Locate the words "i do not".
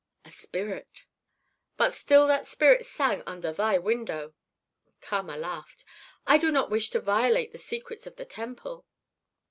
6.25-6.71